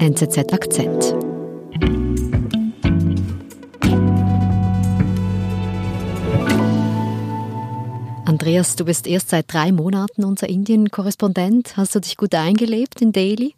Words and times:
NZZ 0.00 0.54
Akzent. 0.54 1.14
Andreas, 8.24 8.76
du 8.76 8.86
bist 8.86 9.06
erst 9.06 9.28
seit 9.28 9.52
drei 9.52 9.72
Monaten 9.72 10.24
unser 10.24 10.48
Indien-Korrespondent. 10.48 11.76
Hast 11.76 11.94
du 11.94 12.00
dich 12.00 12.16
gut 12.16 12.34
eingelebt 12.34 13.02
in 13.02 13.12
Delhi? 13.12 13.54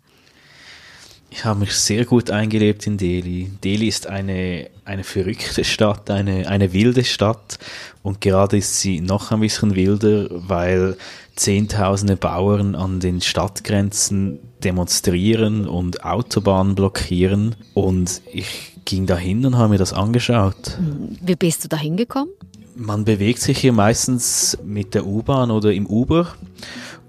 Ich 1.31 1.45
habe 1.45 1.61
mich 1.61 1.75
sehr 1.75 2.05
gut 2.05 2.33
eingelebt 2.33 2.89
in 2.89 2.99
Delhi. 2.99 3.53
Delhi 3.63 3.87
ist 3.87 4.09
eine, 4.09 4.69
eine 4.85 5.05
verrückte 5.05 5.63
Stadt, 5.63 6.11
eine, 6.11 6.49
eine 6.49 6.73
wilde 6.73 7.05
Stadt. 7.05 7.61
Und 8.03 8.21
gerade 8.21 8.57
ist 8.57 8.81
sie 8.81 9.01
noch 9.01 9.31
ein 9.31 9.39
bisschen 9.39 9.77
wilder, 9.77 10.27
weil 10.31 10.97
Zehntausende 11.37 12.17
Bauern 12.17 12.75
an 12.75 13.01
den 13.01 13.21
Stadtgrenzen 13.21 14.41
demonstrieren 14.65 15.67
und 15.67 16.05
Autobahnen 16.05 16.75
blockieren. 16.75 17.55
Und 17.75 18.23
ich 18.33 18.73
ging 18.85 19.07
dahin 19.07 19.45
und 19.47 19.57
habe 19.57 19.71
mir 19.71 19.79
das 19.79 19.93
angeschaut. 19.93 20.79
Wie 21.21 21.37
bist 21.37 21.65
du 21.65 21.69
da 21.69 21.77
hingekommen? 21.77 22.33
Man 22.75 23.05
bewegt 23.05 23.41
sich 23.41 23.59
hier 23.59 23.73
meistens 23.73 24.57
mit 24.65 24.95
der 24.95 25.07
U-Bahn 25.07 25.51
oder 25.51 25.73
im 25.73 25.87
Uber. 25.87 26.29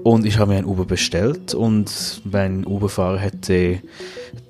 Und 0.04 0.26
ich 0.26 0.38
habe 0.38 0.52
mir 0.52 0.58
ein 0.58 0.66
Uber 0.66 0.84
bestellt 0.84 1.54
und 1.54 2.22
mein 2.26 2.66
Uberfahrer 2.66 3.20
hätte 3.20 3.80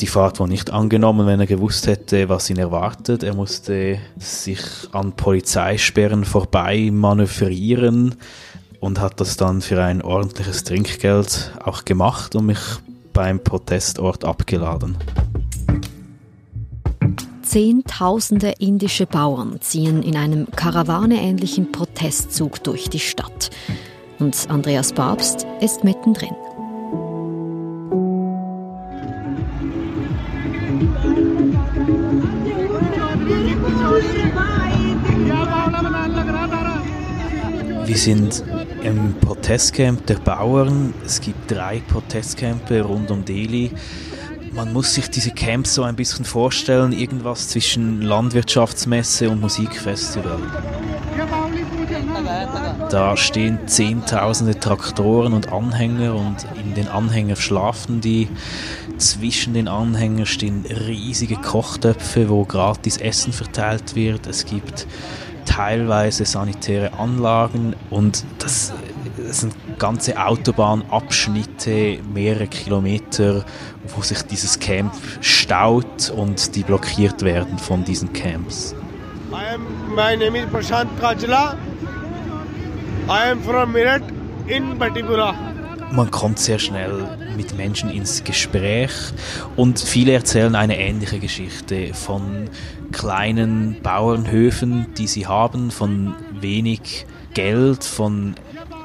die 0.02 0.08
Fahrt 0.08 0.40
wohl 0.40 0.48
nicht 0.48 0.72
angenommen, 0.72 1.28
wenn 1.28 1.40
er 1.40 1.46
gewusst 1.46 1.86
hätte, 1.86 2.28
was 2.28 2.50
ihn 2.50 2.58
erwartet. 2.58 3.22
Er 3.22 3.36
musste 3.36 4.00
sich 4.18 4.62
an 4.94 5.12
Polizeisperren 5.12 6.26
vorbei 6.26 6.90
manövrieren 6.92 8.16
und 8.80 9.00
hat 9.00 9.22
das 9.22 9.38
dann 9.38 9.62
für 9.62 9.82
ein 9.84 10.02
ordentliches 10.02 10.64
Trinkgeld 10.64 11.54
auch 11.64 11.86
gemacht 11.86 12.36
und 12.36 12.48
mich 12.48 12.60
beim 13.14 13.44
Protestort 13.44 14.26
abgeladen. 14.26 14.98
Zehntausende 17.44 18.54
indische 18.58 19.06
Bauern 19.06 19.62
ziehen 19.62 20.02
in 20.02 20.18
einem 20.18 20.48
karawaneähnlichen 20.56 21.72
Protestzug 21.72 22.64
durch 22.64 22.90
die 22.90 23.00
Stadt 23.00 23.52
und 24.20 24.50
Andreas 24.50 24.94
Babst 24.94 25.46
ist 25.62 25.84
mittendrin. 25.84 26.36
Wir 37.86 37.98
sind 37.98 38.44
im 38.84 39.16
Protestcamp 39.20 40.06
der 40.08 40.16
Bauern. 40.16 40.94
Es 41.06 41.22
gibt 41.22 41.50
drei 41.50 41.82
Protestcampe 41.88 42.82
rund 42.82 43.10
um 43.12 43.24
Delhi. 43.24 43.72
Man 44.52 44.72
muss 44.74 44.94
sich 44.94 45.10
diese 45.10 45.32
Camps 45.32 45.74
so 45.74 45.84
ein 45.84 45.96
bisschen 45.96 46.26
vorstellen, 46.26 46.92
irgendwas 46.92 47.48
zwischen 47.48 48.02
Landwirtschaftsmesse 48.02 49.30
und 49.30 49.42
Musikfestival. 49.42 50.38
Da 52.90 53.18
stehen 53.18 53.60
zehntausende 53.68 54.60
Traktoren 54.60 55.34
und 55.34 55.52
Anhänger 55.52 56.16
und 56.16 56.46
in 56.64 56.76
den 56.76 56.88
Anhängern 56.88 57.38
schlafen 57.38 58.02
die. 58.02 58.28
Zwischen 58.98 59.54
den 59.54 59.68
Anhängern 59.68 60.26
stehen 60.26 60.66
riesige 60.66 61.36
Kochtöpfe, 61.36 62.30
wo 62.30 62.46
gratis 62.46 62.98
Essen 62.98 63.34
verteilt 63.34 63.96
wird. 63.96 64.28
Es 64.28 64.46
gibt 64.46 64.86
teilweise 65.54 66.26
sanitäre 66.26 66.94
Anlagen 66.98 67.76
und 67.92 68.26
das, 68.40 68.74
das 69.18 69.42
sind 69.42 69.54
ganze 69.78 70.20
Autobahnabschnitte, 70.20 72.00
mehrere 72.12 72.48
Kilometer, 72.48 73.46
wo 73.96 74.02
sich 74.02 74.24
dieses 74.24 74.58
Camp 74.58 74.94
staut 75.22 76.10
und 76.10 76.56
die 76.56 76.64
blockiert 76.64 77.22
werden 77.22 77.60
von 77.60 77.84
diesen 77.84 78.12
Camps. 78.14 78.74
I 79.32 79.54
am, 79.54 79.96
my 79.96 80.18
name 80.18 80.40
is 80.40 80.50
Prashant 80.50 80.90
Kajla. 81.00 81.56
I 83.08 83.32
am 83.32 83.40
from 83.42 83.74
Meerut 83.74 84.04
in 84.48 84.78
Batipura. 84.80 85.53
Man 85.94 86.10
kommt 86.10 86.40
sehr 86.40 86.58
schnell 86.58 87.08
mit 87.38 87.56
Menschen 87.56 87.92
ins 87.92 88.24
Gespräch 88.24 88.90
und 89.56 89.80
viele 89.80 90.14
erzählen 90.14 90.56
eine 90.56 90.80
ähnliche 90.80 91.20
Geschichte 91.20 91.94
von 91.94 92.50
kleinen 92.92 93.80
Bauernhöfen, 93.84 94.88
die 94.98 95.06
sie 95.06 95.28
haben, 95.28 95.70
von 95.70 96.16
wenig 96.32 97.06
Geld, 97.36 97.84
von 97.84 98.34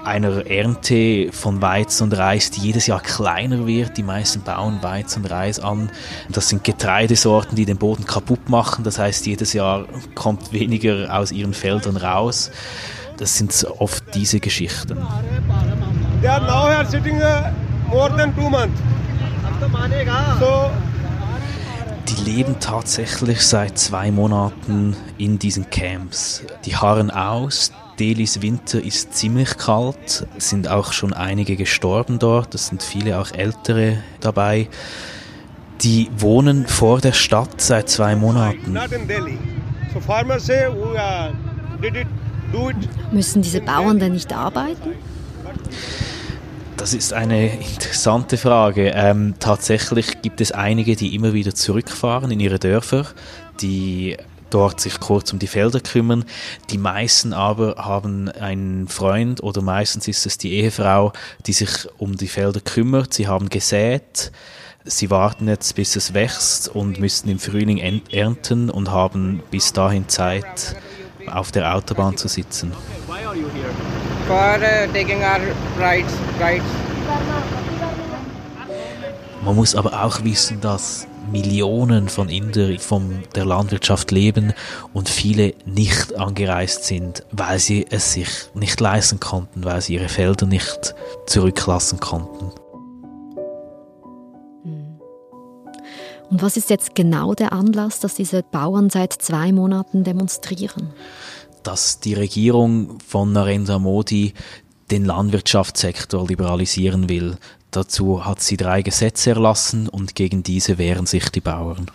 einer 0.04 0.46
Ernte 0.46 1.32
von 1.32 1.62
Weizen 1.62 2.04
und 2.04 2.12
Reis, 2.12 2.50
die 2.50 2.60
jedes 2.60 2.86
Jahr 2.86 3.00
kleiner 3.00 3.66
wird. 3.66 3.96
Die 3.96 4.02
meisten 4.02 4.42
bauen 4.42 4.82
Weizen 4.82 5.22
und 5.22 5.30
Reis 5.30 5.60
an. 5.60 5.90
Das 6.28 6.50
sind 6.50 6.62
Getreidesorten, 6.62 7.56
die 7.56 7.64
den 7.64 7.78
Boden 7.78 8.04
kaputt 8.04 8.50
machen. 8.50 8.84
Das 8.84 8.98
heißt, 8.98 9.24
jedes 9.24 9.54
Jahr 9.54 9.86
kommt 10.14 10.52
weniger 10.52 11.16
aus 11.16 11.32
ihren 11.32 11.54
Feldern 11.54 11.96
raus. 11.96 12.50
Das 13.16 13.36
sind 13.36 13.66
oft 13.78 14.14
diese 14.14 14.40
Geschichten. 14.40 14.98
They 16.20 16.28
are 16.28 16.40
now 16.40 16.68
here 16.68 16.84
sitting 16.84 17.22
uh, 17.22 17.52
more 17.88 18.08
than 18.08 18.34
two 18.34 18.50
months. 18.50 18.80
So 20.40 20.70
Die 22.08 22.24
leben 22.24 22.56
tatsächlich 22.58 23.42
seit 23.42 23.78
zwei 23.78 24.10
Monaten 24.10 24.96
in 25.16 25.38
diesen 25.38 25.70
Camps. 25.70 26.42
Die 26.64 26.76
harren 26.76 27.10
aus. 27.10 27.72
Delis 28.00 28.42
Winter 28.42 28.82
ist 28.82 29.14
ziemlich 29.14 29.56
kalt. 29.58 30.26
Es 30.36 30.50
sind 30.50 30.68
auch 30.68 30.92
schon 30.92 31.12
einige 31.12 31.56
gestorben 31.56 32.18
dort. 32.18 32.54
Es 32.54 32.68
sind 32.68 32.82
viele 32.82 33.18
auch 33.20 33.32
ältere 33.32 34.02
dabei. 34.20 34.68
Die 35.82 36.10
wohnen 36.16 36.66
vor 36.66 37.00
der 37.00 37.12
Stadt 37.12 37.60
seit 37.60 37.88
zwei 37.88 38.16
Monaten. 38.16 38.76
it. 41.94 42.06
Müssen 43.12 43.42
diese 43.42 43.60
Bauern 43.60 43.98
denn 43.98 44.12
nicht 44.12 44.32
arbeiten? 44.32 44.94
Das 46.78 46.94
ist 46.94 47.12
eine 47.12 47.52
interessante 47.54 48.36
Frage. 48.38 48.92
Ähm, 48.94 49.34
tatsächlich 49.40 50.22
gibt 50.22 50.40
es 50.40 50.52
einige, 50.52 50.94
die 50.94 51.14
immer 51.14 51.32
wieder 51.32 51.52
zurückfahren 51.52 52.30
in 52.30 52.38
ihre 52.38 52.60
Dörfer, 52.60 53.04
die 53.60 54.16
dort 54.48 54.80
sich 54.80 55.00
kurz 55.00 55.32
um 55.32 55.40
die 55.40 55.48
Felder 55.48 55.80
kümmern. 55.80 56.24
Die 56.70 56.78
meisten 56.78 57.32
aber 57.32 57.74
haben 57.78 58.28
einen 58.28 58.86
Freund 58.86 59.42
oder 59.42 59.60
meistens 59.60 60.06
ist 60.06 60.24
es 60.24 60.38
die 60.38 60.52
Ehefrau, 60.52 61.12
die 61.46 61.52
sich 61.52 61.68
um 61.98 62.16
die 62.16 62.28
Felder 62.28 62.60
kümmert. 62.60 63.12
Sie 63.12 63.26
haben 63.26 63.48
gesät. 63.48 64.30
Sie 64.84 65.10
warten 65.10 65.48
jetzt, 65.48 65.74
bis 65.74 65.96
es 65.96 66.14
wächst 66.14 66.68
und 66.68 67.00
müssen 67.00 67.28
im 67.28 67.40
Frühling 67.40 68.02
ernten 68.10 68.70
und 68.70 68.90
haben 68.90 69.42
bis 69.50 69.72
dahin 69.72 70.08
Zeit, 70.08 70.76
auf 71.26 71.50
der 71.50 71.74
Autobahn 71.74 72.16
zu 72.16 72.28
sitzen. 72.28 72.72
For 74.28 74.60
uh, 74.60 74.86
taking 74.92 75.22
our 75.22 75.40
rights 75.78 76.12
rights 76.38 76.64
Man 79.42 79.56
muss 79.56 79.74
aber 79.74 80.04
auch 80.04 80.22
wissen, 80.24 80.60
dass 80.60 81.06
Millionen 81.32 82.08
von 82.10 82.28
Indern 82.28 82.78
von 82.78 83.22
der 83.34 83.46
Landwirtschaft 83.46 84.10
leben 84.10 84.52
und 84.92 85.08
viele 85.08 85.54
nicht 85.64 86.14
angereist 86.18 86.84
sind, 86.84 87.24
weil 87.32 87.58
sie 87.58 87.86
es 87.88 88.12
sich 88.12 88.28
nicht 88.52 88.78
leisten 88.80 89.20
konnten, 89.20 89.64
weil 89.64 89.80
sie 89.80 89.94
ihre 89.94 90.10
Felder 90.10 90.44
nicht 90.44 90.94
zurücklassen 91.26 91.98
konnten. 91.98 92.52
Und 96.30 96.42
was 96.42 96.58
ist 96.58 96.68
jetzt 96.68 96.94
genau 96.94 97.32
der 97.32 97.52
Anlass, 97.54 98.00
dass 98.00 98.14
diese 98.14 98.42
Bauern 98.42 98.90
seit 98.90 99.14
zwei 99.14 99.50
Monaten 99.52 100.04
demonstrieren? 100.04 100.92
Dass 101.68 102.00
die 102.00 102.14
Regierung 102.14 102.98
von 103.06 103.32
Narendra 103.32 103.78
Modi 103.78 104.32
den 104.90 105.04
Landwirtschaftssektor 105.04 106.26
liberalisieren 106.26 107.10
will. 107.10 107.36
Dazu 107.70 108.24
hat 108.24 108.40
sie 108.40 108.56
drei 108.56 108.80
Gesetze 108.80 109.32
erlassen 109.32 109.86
und 109.86 110.14
gegen 110.14 110.42
diese 110.42 110.78
wehren 110.78 111.04
sich 111.04 111.28
die 111.28 111.42
Bauern. 111.42 111.90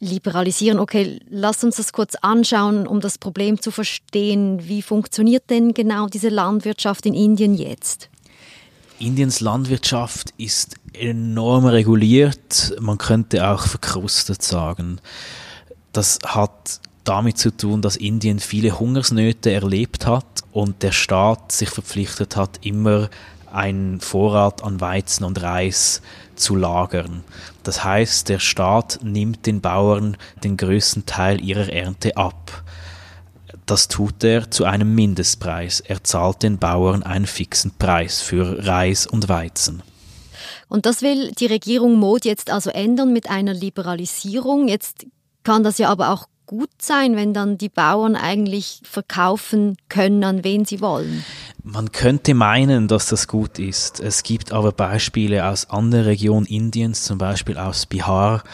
Liberalisieren, 0.00 0.78
okay, 0.78 1.20
lass 1.28 1.64
uns 1.64 1.76
das 1.76 1.92
kurz 1.92 2.14
anschauen, 2.14 2.86
um 2.86 3.02
das 3.02 3.18
Problem 3.18 3.60
zu 3.60 3.70
verstehen. 3.70 4.66
Wie 4.66 4.80
funktioniert 4.80 5.50
denn 5.50 5.74
genau 5.74 6.06
diese 6.06 6.30
Landwirtschaft 6.30 7.04
in 7.04 7.12
Indien 7.12 7.52
jetzt? 7.52 8.08
Indiens 8.98 9.40
Landwirtschaft 9.40 10.32
ist 10.38 10.76
enorm 10.94 11.66
reguliert, 11.66 12.74
man 12.80 12.96
könnte 12.96 13.46
auch 13.46 13.66
verkrustet 13.66 14.42
sagen. 14.42 14.98
Das 15.92 16.20
hat 16.24 16.80
damit 17.08 17.38
zu 17.38 17.56
tun, 17.56 17.82
dass 17.82 17.96
Indien 17.96 18.38
viele 18.38 18.78
Hungersnöte 18.78 19.52
erlebt 19.52 20.06
hat 20.06 20.42
und 20.52 20.82
der 20.82 20.92
Staat 20.92 21.52
sich 21.52 21.70
verpflichtet 21.70 22.36
hat, 22.36 22.58
immer 22.64 23.08
einen 23.52 24.00
Vorrat 24.00 24.62
an 24.62 24.80
Weizen 24.80 25.24
und 25.24 25.40
Reis 25.40 26.02
zu 26.34 26.56
lagern. 26.56 27.24
Das 27.62 27.84
heißt, 27.84 28.28
der 28.28 28.38
Staat 28.38 29.00
nimmt 29.02 29.46
den 29.46 29.60
Bauern 29.60 30.16
den 30.44 30.56
größten 30.56 31.06
Teil 31.06 31.42
ihrer 31.42 31.72
Ernte 31.72 32.16
ab. 32.16 32.64
Das 33.64 33.88
tut 33.88 34.22
er 34.22 34.50
zu 34.50 34.64
einem 34.64 34.94
Mindestpreis. 34.94 35.80
Er 35.80 36.04
zahlt 36.04 36.42
den 36.42 36.58
Bauern 36.58 37.02
einen 37.02 37.26
fixen 37.26 37.72
Preis 37.78 38.20
für 38.20 38.66
Reis 38.66 39.06
und 39.06 39.28
Weizen. 39.28 39.82
Und 40.68 40.86
das 40.86 41.02
will 41.02 41.32
die 41.32 41.46
Regierung 41.46 41.94
Modi 41.98 42.28
jetzt 42.28 42.50
also 42.50 42.70
ändern 42.70 43.12
mit 43.12 43.30
einer 43.30 43.54
Liberalisierung. 43.54 44.68
Jetzt 44.68 45.06
kann 45.42 45.62
das 45.62 45.78
ja 45.78 45.88
aber 45.88 46.10
auch 46.10 46.26
gut 46.46 46.70
sein, 46.78 47.16
wenn 47.16 47.34
dann 47.34 47.58
die 47.58 47.68
Bauern 47.68 48.16
eigentlich 48.16 48.80
verkaufen 48.84 49.76
können, 49.88 50.24
an 50.24 50.44
wen 50.44 50.64
sie 50.64 50.80
wollen. 50.80 51.24
Man 51.62 51.92
könnte 51.92 52.34
meinen, 52.34 52.88
dass 52.88 53.06
das 53.06 53.26
gut 53.28 53.58
ist. 53.58 54.00
Es 54.00 54.22
gibt 54.22 54.52
aber 54.52 54.72
Beispiele 54.72 55.46
aus 55.46 55.68
anderen 55.70 56.04
Regionen 56.04 56.46
Indiens, 56.46 57.02
zum 57.04 57.18
Beispiel 57.18 57.58
aus 57.58 57.86
Bihar, 57.86 58.44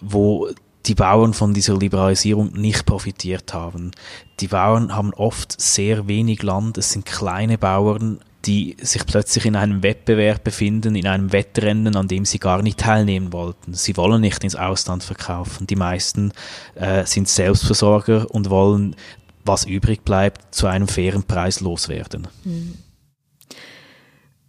wo 0.00 0.48
die 0.86 0.94
Bauern 0.94 1.34
von 1.34 1.54
dieser 1.54 1.76
Liberalisierung 1.76 2.52
nicht 2.52 2.86
profitiert 2.86 3.54
haben. 3.54 3.92
Die 4.40 4.48
Bauern 4.48 4.94
haben 4.94 5.14
oft 5.14 5.60
sehr 5.60 6.08
wenig 6.08 6.42
Land, 6.42 6.78
es 6.78 6.90
sind 6.92 7.06
kleine 7.06 7.58
Bauern, 7.58 8.20
die 8.44 8.76
sich 8.80 9.06
plötzlich 9.06 9.46
in 9.46 9.56
einem 9.56 9.82
Wettbewerb 9.82 10.42
befinden, 10.42 10.96
in 10.96 11.06
einem 11.06 11.32
Wettrennen, 11.32 11.94
an 11.96 12.08
dem 12.08 12.24
sie 12.24 12.38
gar 12.38 12.62
nicht 12.62 12.78
teilnehmen 12.78 13.32
wollten. 13.32 13.74
Sie 13.74 13.96
wollen 13.96 14.20
nicht 14.20 14.42
ins 14.42 14.56
Ausland 14.56 15.04
verkaufen. 15.04 15.66
Die 15.66 15.76
meisten 15.76 16.32
äh, 16.74 17.06
sind 17.06 17.28
Selbstversorger 17.28 18.30
und 18.30 18.50
wollen, 18.50 18.96
was 19.44 19.64
übrig 19.64 20.02
bleibt, 20.02 20.54
zu 20.54 20.66
einem 20.66 20.88
fairen 20.88 21.22
Preis 21.22 21.60
loswerden. 21.60 22.28
Mhm. 22.44 22.74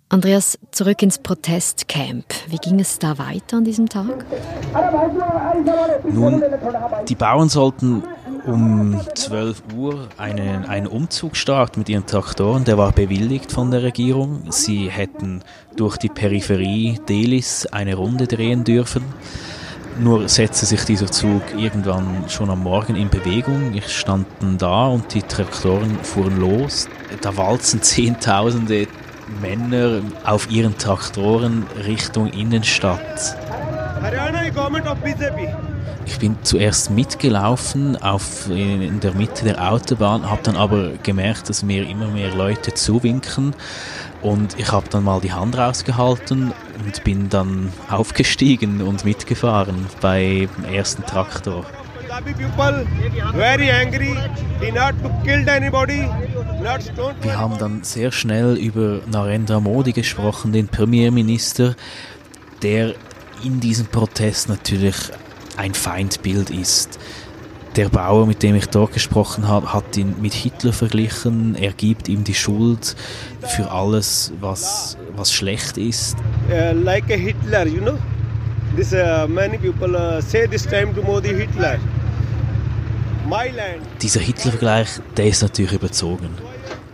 Andreas, 0.09 0.59
zurück 0.69 1.01
ins 1.01 1.17
Protestcamp. 1.17 2.25
Wie 2.47 2.57
ging 2.57 2.79
es 2.79 2.99
da 2.99 3.17
weiter 3.17 3.57
an 3.57 3.63
diesem 3.63 3.89
Tag? 3.89 4.23
Nun, 6.07 6.43
die 7.07 7.15
Bauern 7.15 7.49
sollten 7.49 8.03
um 8.45 8.99
12 9.15 9.63
Uhr 9.75 10.07
einen, 10.17 10.65
einen 10.65 10.87
Umzug 10.87 11.35
starten 11.35 11.79
mit 11.79 11.89
ihren 11.89 12.05
Traktoren. 12.05 12.63
Der 12.63 12.77
war 12.77 12.91
bewilligt 12.91 13.51
von 13.51 13.71
der 13.71 13.83
Regierung. 13.83 14.51
Sie 14.51 14.89
hätten 14.89 15.41
durch 15.75 15.97
die 15.97 16.09
Peripherie 16.09 16.99
Delis 17.07 17.65
eine 17.67 17.95
Runde 17.95 18.27
drehen 18.27 18.63
dürfen. 18.63 19.03
Nur 19.99 20.27
setzte 20.27 20.65
sich 20.65 20.83
dieser 20.85 21.11
Zug 21.11 21.41
irgendwann 21.55 22.25
schon 22.27 22.49
am 22.49 22.63
Morgen 22.63 22.95
in 22.95 23.09
Bewegung. 23.09 23.73
Ich 23.75 23.89
standen 23.89 24.57
da 24.57 24.87
und 24.87 25.13
die 25.13 25.21
Traktoren 25.21 25.99
fuhren 26.01 26.39
los. 26.39 26.87
Da 27.21 27.37
walzen 27.37 27.81
Zehntausende 27.81 28.87
Männer 29.41 30.01
auf 30.25 30.49
ihren 30.49 30.77
Traktoren 30.77 31.65
Richtung 31.85 32.27
Innenstadt. 32.27 33.37
Ich 36.05 36.19
bin 36.19 36.37
zuerst 36.43 36.91
mitgelaufen 36.91 37.95
auf, 38.01 38.49
in 38.49 38.99
der 38.99 39.13
Mitte 39.13 39.45
der 39.45 39.71
Autobahn, 39.71 40.29
habe 40.29 40.41
dann 40.43 40.55
aber 40.55 40.91
gemerkt, 41.01 41.49
dass 41.49 41.63
mir 41.63 41.87
immer 41.87 42.07
mehr 42.07 42.33
Leute 42.33 42.73
zuwinken. 42.73 43.55
Und 44.21 44.59
ich 44.59 44.71
habe 44.71 44.87
dann 44.89 45.03
mal 45.03 45.21
die 45.21 45.31
Hand 45.31 45.57
rausgehalten 45.57 46.53
und 46.83 47.03
bin 47.03 47.29
dann 47.29 47.71
aufgestiegen 47.89 48.81
und 48.81 49.05
mitgefahren 49.05 49.85
beim 50.01 50.49
ersten 50.71 51.03
Traktor. 51.05 51.65
Wir 57.21 57.39
haben 57.39 57.57
dann 57.57 57.83
sehr 57.83 58.11
schnell 58.11 58.55
über 58.55 59.01
Narendra 59.07 59.59
Modi 59.59 59.93
gesprochen, 59.93 60.51
den 60.53 60.67
Premierminister, 60.67 61.75
der 62.61 62.93
in 63.43 63.59
diesem 63.59 63.87
Protest 63.87 64.47
natürlich 64.47 64.95
ein 65.57 65.73
Feindbild 65.73 66.49
ist. 66.49 66.99
Der 67.75 67.89
Bauer, 67.89 68.27
mit 68.27 68.43
dem 68.43 68.55
ich 68.55 68.67
dort 68.67 68.93
gesprochen 68.93 69.47
habe, 69.47 69.73
hat 69.73 69.97
ihn 69.97 70.15
mit 70.21 70.33
Hitler 70.33 70.73
verglichen. 70.73 71.55
Er 71.55 71.73
gibt 71.73 72.07
ihm 72.07 72.23
die 72.23 72.35
Schuld 72.35 72.95
für 73.41 73.71
alles, 73.71 74.31
was, 74.39 74.95
was 75.15 75.33
schlecht 75.33 75.77
ist. 75.77 76.15
Uh, 76.49 76.71
like 76.73 77.09
a 77.09 77.15
Hitler, 77.15 77.65
you 77.65 77.81
know. 77.81 77.97
This 78.75 78.93
uh, 78.93 79.27
many 79.27 79.57
people 79.57 79.95
uh, 79.95 80.21
say 80.21 80.47
this 80.47 80.65
time 80.65 80.93
to 80.93 81.01
Modi 81.01 81.29
Hitler. 81.29 81.79
Dieser 84.01 84.19
Hitler-Vergleich, 84.19 84.87
der 85.15 85.27
ist 85.27 85.41
natürlich 85.41 85.71
überzogen. 85.71 86.29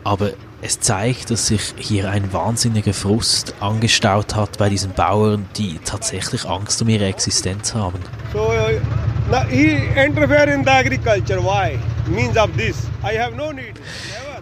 Aber 0.03 0.31
es 0.61 0.79
zeigt, 0.79 1.31
dass 1.31 1.47
sich 1.47 1.73
hier 1.77 2.09
ein 2.09 2.33
wahnsinniger 2.33 2.93
Frust 2.93 3.53
angestaut 3.59 4.35
hat 4.35 4.57
bei 4.57 4.69
diesen 4.69 4.91
Bauern, 4.91 5.45
die 5.55 5.79
tatsächlich 5.85 6.45
Angst 6.45 6.81
um 6.81 6.89
ihre 6.89 7.05
Existenz 7.05 7.73
haben. 7.73 7.99
So, 8.33 8.39
uh, 8.39 9.35
he 9.49 9.77
interfere 9.95 10.51
in 10.51 10.63
the 10.63 10.69
agriculture. 10.69 11.41
Why? 11.41 11.79
Means 12.07 12.37
of 12.37 12.49
this. 12.57 12.75
I 13.03 13.17
have 13.17 13.35
no 13.35 13.51
need. 13.51 13.75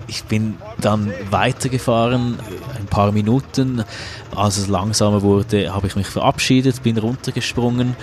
Ich 0.07 0.23
bin 0.23 0.57
dann 0.79 1.13
weitergefahren, 1.29 2.39
ein 2.77 2.85
paar 2.85 3.11
Minuten. 3.11 3.83
Als 4.35 4.57
es 4.57 4.67
langsamer 4.67 5.21
wurde, 5.21 5.73
habe 5.73 5.87
ich 5.87 5.95
mich 5.95 6.07
verabschiedet, 6.07 6.81
bin 6.81 6.97
runtergesprungen 6.97 7.95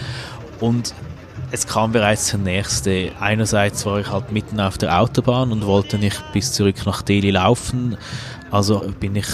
und 0.60 0.94
es 1.50 1.66
kam 1.66 1.92
bereits 1.92 2.30
der 2.30 2.40
nächste. 2.40 3.12
Einerseits 3.20 3.86
war 3.86 4.00
ich 4.00 4.10
halt 4.10 4.32
mitten 4.32 4.60
auf 4.60 4.78
der 4.78 5.00
Autobahn 5.00 5.52
und 5.52 5.66
wollte 5.66 5.98
nicht 5.98 6.22
bis 6.32 6.52
zurück 6.52 6.76
nach 6.86 7.02
Delhi 7.02 7.30
laufen. 7.30 7.96
Also 8.50 8.84
bin 9.00 9.16
ich 9.16 9.26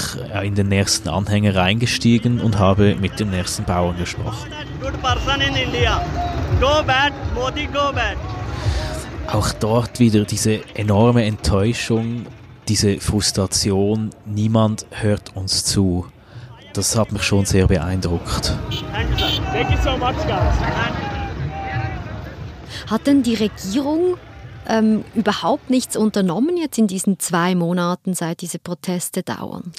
in 0.43 0.55
den 0.55 0.69
nächsten 0.69 1.09
Anhänger 1.09 1.55
reingestiegen 1.55 2.41
und 2.41 2.59
habe 2.59 2.97
mit 2.97 3.21
dem 3.21 3.31
nächsten 3.31 3.65
Bauern 3.65 3.97
gesprochen. 3.99 4.51
Auch 9.27 9.53
dort 9.61 10.01
wieder 10.01 10.25
diese 10.25 10.61
enorme 10.75 11.25
Enttäuschung, 11.25 12.27
diese 12.69 12.99
Frustration, 12.99 14.11
niemand 14.25 14.87
hört 14.91 15.37
uns 15.37 15.65
zu. 15.65 16.07
Das 16.73 16.97
hat 16.97 17.13
mich 17.13 17.23
schon 17.23 17.45
sehr 17.45 17.67
beeindruckt. 17.67 18.55
Thank 19.53 19.71
you 19.71 19.77
so 19.83 19.97
much, 19.97 20.17
guys. 20.27 21.10
Hat 22.91 23.07
denn 23.07 23.23
die 23.23 23.37
Regierung 23.37 24.17
ähm, 24.69 25.05
überhaupt 25.15 25.71
nichts 25.71 25.97
unternommen 25.97 26.57
jetzt 26.57 26.77
in 26.77 26.89
diesen 26.89 27.21
zwei 27.21 27.55
Monaten, 27.55 28.15
seit 28.15 28.41
diese 28.41 28.59
Proteste 28.59 29.23
dauern? 29.23 29.73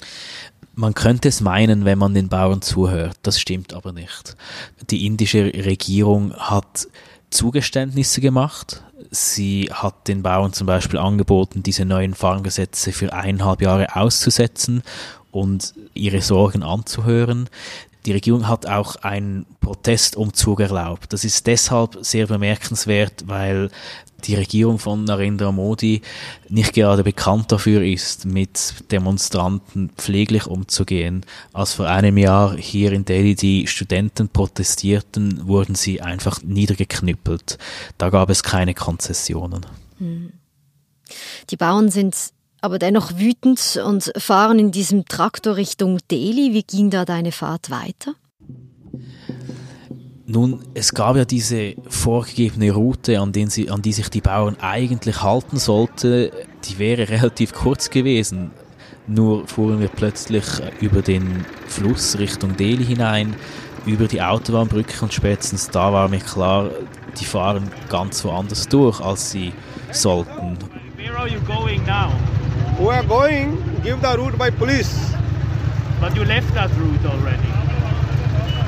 Man 0.74 0.94
könnte 0.94 1.28
es 1.28 1.42
meinen, 1.42 1.84
wenn 1.84 1.98
man 1.98 2.14
den 2.14 2.30
Bauern 2.30 2.62
zuhört. 2.62 3.16
Das 3.22 3.38
stimmt 3.38 3.74
aber 3.74 3.92
nicht. 3.92 4.34
Die 4.90 5.04
indische 5.04 5.44
Regierung 5.44 6.32
hat 6.34 6.88
Zugeständnisse 7.28 8.22
gemacht. 8.22 8.82
Sie 9.10 9.68
hat 9.70 10.08
den 10.08 10.22
Bauern 10.22 10.54
zum 10.54 10.66
Beispiel 10.66 10.98
angeboten, 10.98 11.62
diese 11.62 11.84
neuen 11.84 12.14
Farmgesetze 12.14 12.92
für 12.92 13.12
eineinhalb 13.12 13.60
Jahre 13.60 13.94
auszusetzen 13.94 14.82
und 15.30 15.74
ihre 15.92 16.22
Sorgen 16.22 16.62
anzuhören. 16.62 17.50
Die 18.04 18.12
Regierung 18.12 18.48
hat 18.48 18.66
auch 18.66 18.96
einen 18.96 19.46
Protestumzug 19.60 20.60
erlaubt. 20.60 21.12
Das 21.12 21.24
ist 21.24 21.46
deshalb 21.46 21.98
sehr 22.00 22.26
bemerkenswert, 22.26 23.24
weil 23.26 23.70
die 24.24 24.34
Regierung 24.34 24.78
von 24.78 25.04
Narendra 25.04 25.52
Modi 25.52 26.02
nicht 26.48 26.74
gerade 26.74 27.02
bekannt 27.02 27.50
dafür 27.50 27.82
ist, 27.82 28.24
mit 28.24 28.90
Demonstranten 28.90 29.90
pfleglich 29.96 30.46
umzugehen. 30.46 31.24
Als 31.52 31.74
vor 31.74 31.88
einem 31.88 32.18
Jahr 32.18 32.56
hier 32.56 32.92
in 32.92 33.04
Delhi 33.04 33.34
die 33.34 33.66
Studenten 33.66 34.28
protestierten, 34.28 35.46
wurden 35.46 35.74
sie 35.74 36.00
einfach 36.00 36.42
niedergeknüppelt. 36.42 37.58
Da 37.98 38.10
gab 38.10 38.30
es 38.30 38.42
keine 38.42 38.74
Konzessionen. 38.74 39.66
Hm. 39.98 40.32
Die 41.50 41.56
Bauern 41.56 41.90
sind 41.90 42.16
aber 42.62 42.78
dennoch 42.78 43.18
wütend 43.18 43.80
und 43.84 44.12
fahren 44.16 44.58
in 44.58 44.70
diesem 44.70 45.04
Traktor 45.04 45.56
Richtung 45.56 45.98
Delhi. 46.10 46.54
Wie 46.54 46.62
ging 46.62 46.90
da 46.90 47.04
deine 47.04 47.32
Fahrt 47.32 47.70
weiter? 47.70 48.14
Nun, 50.26 50.60
es 50.72 50.94
gab 50.94 51.16
ja 51.16 51.24
diese 51.24 51.74
vorgegebene 51.88 52.70
Route, 52.70 53.20
an, 53.20 53.32
den 53.32 53.50
sie, 53.50 53.68
an 53.68 53.82
die 53.82 53.92
sich 53.92 54.08
die 54.08 54.20
Bauern 54.20 54.56
eigentlich 54.60 55.22
halten 55.22 55.58
sollten. 55.58 56.30
Die 56.64 56.78
wäre 56.78 57.08
relativ 57.08 57.52
kurz 57.52 57.90
gewesen. 57.90 58.52
Nur 59.08 59.48
fuhren 59.48 59.80
wir 59.80 59.88
plötzlich 59.88 60.44
über 60.80 61.02
den 61.02 61.44
Fluss 61.66 62.16
Richtung 62.18 62.56
Delhi 62.56 62.84
hinein, 62.84 63.34
über 63.84 64.06
die 64.06 64.22
Autobahnbrücke 64.22 65.02
und 65.02 65.12
spätestens 65.12 65.68
da 65.68 65.92
war 65.92 66.08
mir 66.08 66.20
klar, 66.20 66.70
die 67.18 67.24
fahren 67.24 67.68
ganz 67.88 68.24
woanders 68.24 68.68
durch, 68.68 69.00
als 69.00 69.32
sie 69.32 69.52
sollten. 69.90 70.56
Where 70.96 71.18
are 71.18 71.28
you 71.28 71.40
going 71.40 71.84
now? 71.84 72.12
Who 72.78 72.88
are 72.88 73.04
going 73.04 73.56
give 73.82 74.00
the 74.00 74.16
route 74.16 74.38
by 74.38 74.50
police. 74.50 75.12
But 76.00 76.16
you 76.16 76.24
left 76.24 76.52
that 76.54 76.70
route 76.76 77.04
already. 77.06 77.52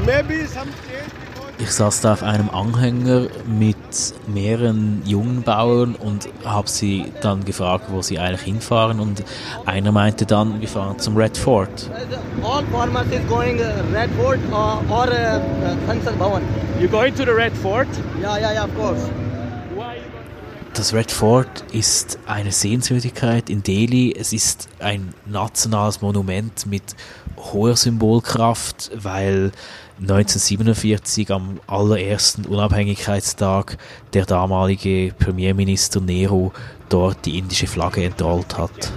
Maybe 0.07 0.47
some 0.47 0.71
ich 1.57 1.71
saß 1.71 2.01
da 2.01 2.13
auf 2.15 2.23
einem 2.25 2.51
Anhänger 2.51 3.29
mit 3.47 3.77
mehreren 4.27 5.03
jungen 5.07 5.43
Bauern 5.43 5.95
und 5.95 6.29
habe 6.45 6.69
sie 6.69 7.13
dann 7.23 7.45
gefragt, 7.45 7.87
wo 7.91 8.03
sie 8.03 8.19
eigentlich 8.19 8.43
hinfahren 8.43 8.99
und 8.99 9.23
einer 9.65 9.93
meinte 9.93 10.27
dann, 10.27 10.61
wir 10.61 10.69
fahren 10.69 10.99
zum 10.99 11.17
Red 11.17 11.37
Fort. 11.39 11.89
All 12.43 12.65
farmers 12.73 13.07
is 13.07 13.25
going 13.29 13.61
uh, 13.61 13.97
Red 13.97 14.11
Fort 14.11 14.41
or, 14.53 14.83
or 14.91 15.09
uh, 15.09 15.41
Sansad 15.87 16.19
Bhavan. 16.19 16.43
You 16.81 16.89
going 16.89 17.15
to 17.15 17.25
the 17.25 17.33
Red 17.33 17.53
Fort? 17.53 17.89
Yeah, 18.21 18.37
yeah, 18.37 18.53
yeah, 18.55 18.65
of 18.65 18.77
course. 18.77 19.09
Das 20.75 20.93
Red 20.93 21.13
Fort 21.13 21.65
ist 21.73 22.19
eine 22.27 22.51
Sehenswürdigkeit 22.51 23.49
in 23.49 23.63
Delhi. 23.63 24.13
Es 24.19 24.33
ist 24.33 24.69
ein 24.81 25.15
nationales 25.25 26.03
Monument 26.03 26.67
mit 26.67 26.83
hoher 27.37 27.77
Symbolkraft, 27.77 28.91
weil 28.93 29.53
1947 30.01 31.31
am 31.31 31.61
allerersten 31.69 32.45
Unabhängigkeitstag 32.47 33.79
der 34.15 34.27
damalige 34.27 35.15
Premierminister 35.17 36.01
Nehru 36.01 36.51
dort 36.89 37.25
die 37.25 37.39
indische 37.39 37.69
Flagge 37.69 38.03
entrollt 38.03 38.59
hat. 38.59 38.93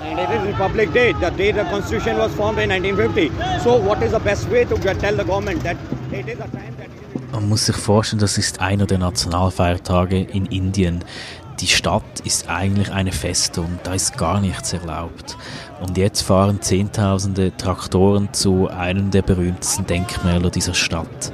And 0.00 0.18
it 0.18 0.30
is 0.30 0.46
Republic 0.46 0.92
Day, 0.94 1.14
the 1.20 1.30
day 1.36 1.52
the 1.52 1.64
Constitution 1.70 2.16
was 2.16 2.32
formed 2.34 2.58
in 2.58 2.70
1950. 2.70 3.30
So, 3.62 3.76
what 3.76 4.02
is 4.02 4.12
the 4.12 4.18
best 4.18 4.50
way 4.50 4.64
to 4.64 4.76
tell 4.76 5.14
the 5.14 5.24
government 5.24 5.62
that 5.62 5.76
it 6.10 6.26
is 6.26 6.40
a 6.40 6.48
time 6.48 6.71
man 7.32 7.48
muss 7.48 7.66
sich 7.66 7.76
vorstellen, 7.76 8.20
das 8.20 8.38
ist 8.38 8.60
einer 8.60 8.86
der 8.86 8.98
Nationalfeiertage 8.98 10.20
in 10.20 10.46
Indien. 10.46 11.02
Die 11.60 11.66
Stadt 11.66 12.20
ist 12.24 12.48
eigentlich 12.48 12.90
eine 12.92 13.12
Festung, 13.12 13.78
da 13.84 13.94
ist 13.94 14.18
gar 14.18 14.40
nichts 14.40 14.72
erlaubt. 14.72 15.36
Und 15.80 15.96
jetzt 15.96 16.22
fahren 16.22 16.60
Zehntausende 16.60 17.56
Traktoren 17.56 18.32
zu 18.32 18.68
einem 18.68 19.10
der 19.10 19.22
berühmtesten 19.22 19.86
Denkmäler 19.86 20.50
dieser 20.50 20.74
Stadt. 20.74 21.32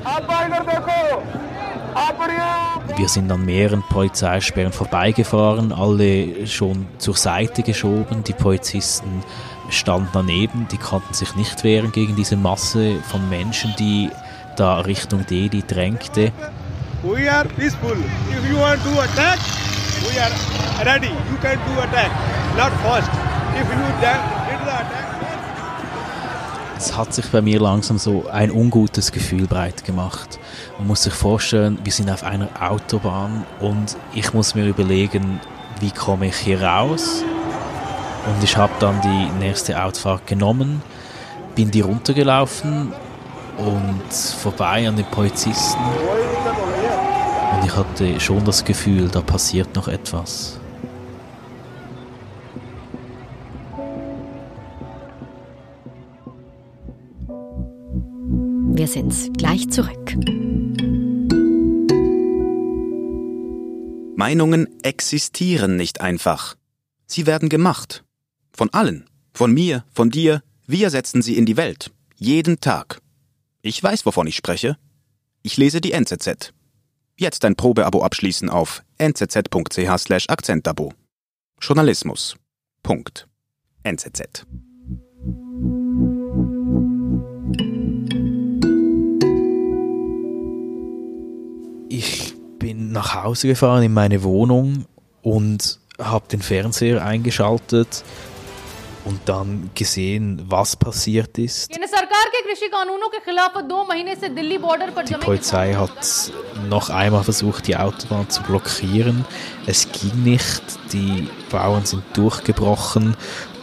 Wir 2.97 3.09
sind 3.09 3.31
an 3.31 3.45
mehreren 3.45 3.83
Polizeisperren 3.83 4.73
vorbeigefahren, 4.73 5.73
alle 5.73 6.47
schon 6.47 6.87
zur 6.99 7.17
Seite 7.17 7.63
geschoben. 7.63 8.23
Die 8.25 8.33
Polizisten 8.33 9.23
standen 9.71 10.09
daneben, 10.13 10.69
die 10.71 10.79
konnten 10.79 11.15
sich 11.15 11.35
nicht 11.37 11.65
wehren 11.65 11.93
gegen 11.93 12.17
diese 12.17 12.37
Masse 12.37 12.97
von 13.09 13.29
Menschen, 13.29 13.75
die 13.79 14.11
da 14.59 14.81
Richtung 14.81 15.25
Delhi 15.27 15.63
drängte. 15.67 16.33
We 17.03 17.31
are 17.31 17.49
peaceful. 17.49 17.97
If 18.31 18.51
you 18.51 18.59
want 18.59 18.83
to 18.83 19.01
attack, 19.01 19.39
we 20.03 20.21
are 20.21 20.85
ready. 20.85 21.07
You 21.07 21.37
can 21.41 21.59
do 21.67 21.81
attack, 21.81 22.11
not 22.57 22.73
first. 22.83 23.11
If 23.55 23.69
you 23.71 23.87
did 24.01 24.19
the 24.65 24.71
attack. 24.71 25.09
Es 26.77 26.97
hat 26.97 27.13
sich 27.13 27.27
bei 27.27 27.41
mir 27.43 27.61
langsam 27.61 27.99
so 27.99 28.29
ein 28.31 28.53
ungutes 28.53 29.11
Gefühl 29.11 29.49
breit 29.49 29.85
gemacht. 29.85 30.39
Man 30.79 30.87
muss 30.87 31.03
sich 31.03 31.13
vorstellen, 31.13 31.79
wir 31.83 31.91
sind 31.91 32.09
auf 32.09 32.23
einer 32.23 32.49
Autobahn 32.61 33.45
und 33.59 33.97
ich 34.15 34.33
muss 34.33 34.55
mir 34.55 34.67
überlegen, 34.67 35.41
wie 35.81 35.91
komme 35.91 36.29
ich 36.29 36.37
hier 36.37 36.63
raus? 36.63 37.25
Und 38.27 38.45
ich 38.45 38.57
habe 38.57 38.73
dann 38.79 39.01
die 39.01 39.45
nächste 39.45 39.83
Autofahrt 39.83 40.29
genommen, 40.29 40.81
bin 41.57 41.73
die 41.73 41.81
runtergelaufen 41.81 42.93
und 43.59 44.13
vorbei 44.13 44.89
an 44.89 44.97
den 44.97 45.07
Polizisten. 45.07 45.81
Und 47.53 47.65
ich 47.65 47.75
hatte 47.75 48.21
schon 48.21 48.45
das 48.45 48.65
Gefühl, 48.65 49.09
da 49.09 49.21
passiert 49.21 49.75
noch 49.75 49.89
etwas. 49.89 50.61
Wir 58.79 58.87
sind 58.87 59.37
gleich 59.37 59.69
zurück. 59.71 60.15
Meinungen 64.15 64.69
existieren 64.83 65.77
nicht 65.77 66.01
einfach. 66.01 66.57
Sie 67.07 67.27
werden 67.27 67.49
gemacht. 67.49 68.05
Von 68.53 68.73
allen. 68.73 69.07
Von 69.33 69.53
mir, 69.53 69.85
von 69.93 70.11
dir. 70.11 70.43
Wir 70.67 70.91
setzen 70.91 71.23
sie 71.23 71.37
in 71.37 71.47
die 71.47 71.57
Welt. 71.57 71.91
Jeden 72.17 72.61
Tag. 72.61 73.01
Ich 73.61 73.83
weiß, 73.83 74.07
wovon 74.07 74.27
ich 74.29 74.37
spreche. 74.37 74.77
Ich 75.43 75.57
lese 75.57 75.81
die 75.81 75.93
NZZ. 75.93 76.53
Jetzt 77.17 77.45
ein 77.45 77.57
Probeabo 77.57 78.03
abschließen 78.03 78.49
auf 78.49 78.83
nzz.ch 79.01 80.29
Akzentabo. 80.29 80.93
Journalismus. 81.61 82.37
Punkt. 82.85 83.27
NZZ. 83.83 84.47
Ich 91.89 92.35
bin 92.61 92.93
nach 92.93 93.25
Hause 93.25 93.49
gefahren 93.49 93.83
in 93.83 93.93
meine 93.93 94.23
Wohnung 94.23 94.85
und 95.23 95.81
habe 95.99 96.29
den 96.29 96.43
Fernseher 96.43 97.05
eingeschaltet 97.05 98.05
und 99.09 99.21
dann 99.25 99.71
gesehen, 99.75 100.45
was 100.49 100.77
passiert 100.77 101.39
ist. 101.39 101.75
Die 105.09 105.15
Polizei 105.15 105.75
hat 105.75 106.33
noch 106.69 106.91
einmal 106.91 107.25
versucht, 107.25 107.67
die 107.67 107.77
Autobahn 107.77 108.29
zu 108.29 108.43
blockieren. 108.43 109.25
Es 109.67 109.91
ging 109.91 110.25
nicht. 110.25 110.63
Die 110.93 111.29
Bauern 111.51 111.87
sind 111.87 112.05
durchgebrochen 112.15 113.17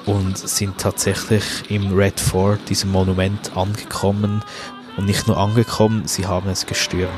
und 0.06 0.38
sind 0.38 0.80
tatsächlich 0.80 1.44
im 1.70 1.96
Red 1.96 2.20
Fort, 2.20 2.60
diesem 2.70 2.92
Monument, 2.92 3.56
angekommen. 3.56 4.44
Und 4.98 5.06
nicht 5.06 5.28
nur 5.28 5.38
angekommen, 5.38 6.08
sie 6.08 6.26
haben 6.26 6.50
es 6.50 6.66
gestürmt. 6.66 7.12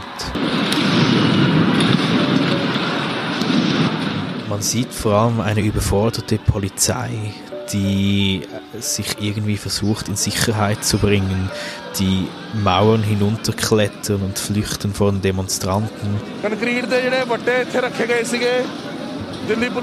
Man 4.50 4.62
sieht 4.62 4.94
vor 4.94 5.14
allem 5.14 5.40
eine 5.40 5.62
überforderte 5.62 6.38
Polizei, 6.40 7.34
die 7.72 8.42
sich 8.80 9.16
irgendwie 9.20 9.58
versucht 9.58 10.08
in 10.08 10.16
Sicherheit 10.16 10.84
zu 10.84 10.98
bringen, 10.98 11.50
die 12.00 12.28
Mauern 12.64 13.04
hinunterklettern 13.04 14.22
und 14.22 14.38
flüchten 14.38 14.94
vor 14.94 15.12
den 15.12 15.22
Demonstranten. 15.22 16.16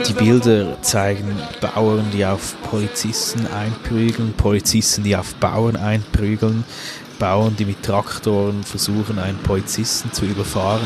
Die 0.06 0.12
Bilder 0.12 0.82
zeigen 0.82 1.38
Bauern, 1.60 2.04
die 2.12 2.24
auf 2.24 2.54
Polizisten 2.70 3.46
einprügeln, 3.46 4.34
Polizisten, 4.34 5.04
die 5.04 5.16
auf 5.16 5.34
Bauern 5.36 5.76
einprügeln, 5.76 6.64
Bauern, 7.18 7.56
die 7.56 7.64
mit 7.64 7.82
Traktoren 7.82 8.62
versuchen, 8.62 9.18
einen 9.18 9.38
Polizisten 9.38 10.12
zu 10.12 10.26
überfahren. 10.26 10.82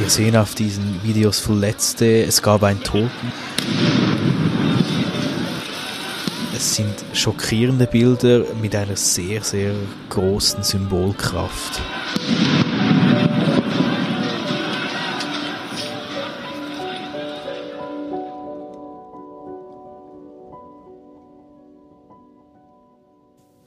Wir 0.00 0.08
sehen 0.08 0.34
auf 0.34 0.54
diesen 0.54 1.02
Videos 1.02 1.40
Verletzte, 1.40 2.24
es 2.24 2.40
gab 2.40 2.62
einen 2.62 2.82
Toten. 2.82 3.10
Es 6.56 6.74
sind 6.76 6.94
schockierende 7.12 7.86
Bilder 7.86 8.46
mit 8.62 8.74
einer 8.74 8.96
sehr, 8.96 9.42
sehr 9.42 9.74
großen 10.08 10.62
Symbolkraft. 10.62 11.82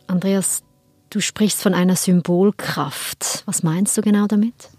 Andreas, 0.07 0.63
du 1.11 1.19
sprichst 1.19 1.61
von 1.61 1.75
einer 1.75 1.95
Symbolkraft. 1.95 3.43
Was 3.45 3.61
meinst 3.61 3.95
du 3.95 4.01
genau 4.01 4.25
damit? 4.25 4.71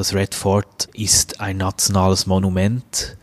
Das 0.00 0.14
Red 0.14 0.34
Fort 0.34 0.88
ist 0.94 1.42
ein 1.42 1.58
nationales 1.58 2.24
Monument. 2.24 3.18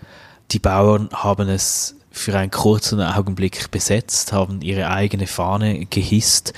Die 0.52 0.60
Bauern 0.60 1.10
haben 1.12 1.50
es 1.50 1.96
für 2.12 2.38
einen 2.38 2.52
kurzen 2.52 3.02
Augenblick 3.02 3.72
besetzt, 3.72 4.32
haben 4.32 4.62
ihre 4.62 4.92
eigene 4.92 5.26
Fahne 5.26 5.88
gehisst. 5.88 6.54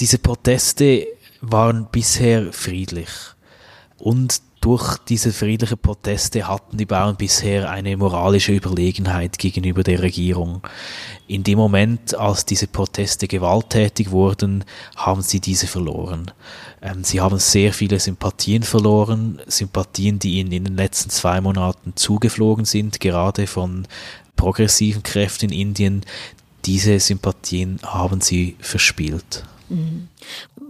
Diese 0.00 0.18
Proteste 0.18 1.06
waren 1.40 1.86
bisher 1.92 2.52
friedlich. 2.52 3.10
Und 3.96 4.42
durch 4.60 4.98
diese 4.98 5.32
friedlichen 5.32 5.78
Proteste 5.78 6.46
hatten 6.46 6.76
die 6.76 6.84
Bauern 6.84 7.16
bisher 7.16 7.70
eine 7.70 7.96
moralische 7.96 8.52
Überlegenheit 8.52 9.38
gegenüber 9.38 9.82
der 9.82 10.02
Regierung. 10.02 10.60
In 11.26 11.44
dem 11.44 11.56
Moment, 11.58 12.14
als 12.14 12.44
diese 12.44 12.66
Proteste 12.66 13.26
gewalttätig 13.26 14.10
wurden, 14.10 14.64
haben 14.96 15.22
sie 15.22 15.40
diese 15.40 15.66
verloren. 15.66 16.30
Ähm, 16.82 17.04
sie 17.04 17.22
haben 17.22 17.38
sehr 17.38 17.72
viele 17.72 17.98
Sympathien 17.98 18.62
verloren, 18.62 19.40
Sympathien, 19.46 20.18
die 20.18 20.38
ihnen 20.40 20.52
in 20.52 20.64
den 20.64 20.76
letzten 20.76 21.08
zwei 21.08 21.40
Monaten 21.40 21.94
zugeflogen 21.96 22.66
sind, 22.66 23.00
gerade 23.00 23.46
von 23.46 23.88
progressiven 24.36 25.02
Kräften 25.02 25.50
in 25.50 25.58
Indien. 25.68 26.00
Diese 26.66 27.00
Sympathien 27.00 27.80
haben 27.82 28.20
sie 28.20 28.56
verspielt. 28.60 29.44
Mhm. 29.70 30.08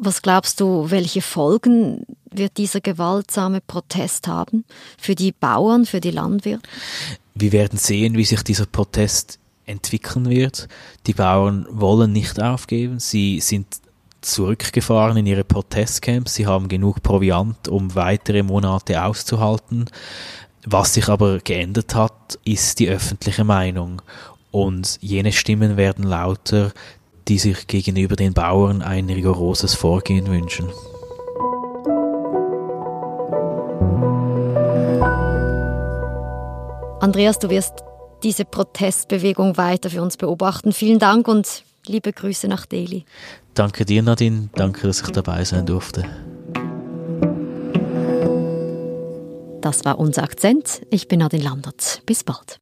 Was 0.02 0.22
glaubst 0.22 0.60
du, 0.60 0.90
welche 0.90 1.20
Folgen 1.20 2.06
wird 2.30 2.56
dieser 2.56 2.80
gewaltsame 2.80 3.60
Protest 3.60 4.28
haben 4.28 4.64
für 4.96 5.14
die 5.14 5.32
Bauern, 5.32 5.84
für 5.84 6.00
die 6.00 6.10
Landwirte? 6.10 6.66
Wir 7.34 7.52
werden 7.52 7.78
sehen, 7.78 8.16
wie 8.16 8.24
sich 8.24 8.42
dieser 8.42 8.64
Protest 8.64 9.38
entwickeln 9.66 10.30
wird. 10.30 10.68
Die 11.06 11.12
Bauern 11.12 11.66
wollen 11.70 12.12
nicht 12.12 12.40
aufgeben. 12.40 12.98
Sie 12.98 13.40
sind 13.40 13.66
zurückgefahren 14.22 15.18
in 15.18 15.26
ihre 15.26 15.44
Protestcamps. 15.44 16.34
Sie 16.34 16.46
haben 16.46 16.68
genug 16.68 17.02
Proviant, 17.02 17.68
um 17.68 17.94
weitere 17.94 18.42
Monate 18.42 19.04
auszuhalten. 19.04 19.84
Was 20.64 20.94
sich 20.94 21.08
aber 21.08 21.40
geändert 21.40 21.94
hat, 21.94 22.38
ist 22.44 22.78
die 22.78 22.88
öffentliche 22.88 23.44
Meinung. 23.44 24.00
Und 24.50 24.98
jene 25.02 25.32
Stimmen 25.32 25.76
werden 25.76 26.04
lauter, 26.04 26.72
die 27.30 27.38
sich 27.38 27.68
gegenüber 27.68 28.16
den 28.16 28.34
Bauern 28.34 28.82
ein 28.82 29.08
rigoroses 29.08 29.74
Vorgehen 29.74 30.26
wünschen. 30.26 30.68
Andreas, 37.00 37.38
du 37.38 37.48
wirst 37.48 37.84
diese 38.24 38.44
Protestbewegung 38.44 39.56
weiter 39.56 39.90
für 39.90 40.02
uns 40.02 40.16
beobachten. 40.16 40.72
Vielen 40.72 40.98
Dank 40.98 41.28
und 41.28 41.62
liebe 41.86 42.12
Grüße 42.12 42.48
nach 42.48 42.66
Delhi. 42.66 43.04
Danke 43.54 43.84
dir, 43.84 44.02
Nadine. 44.02 44.48
Danke, 44.56 44.88
dass 44.88 45.00
ich 45.00 45.10
dabei 45.10 45.44
sein 45.44 45.64
durfte. 45.64 46.04
Das 49.60 49.84
war 49.84 50.00
unser 50.00 50.24
Akzent. 50.24 50.82
Ich 50.90 51.06
bin 51.06 51.20
Nadine 51.20 51.44
Landert. 51.44 52.02
Bis 52.06 52.24
bald. 52.24 52.58